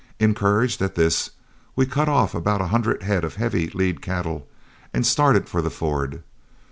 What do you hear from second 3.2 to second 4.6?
of heavy lead cattle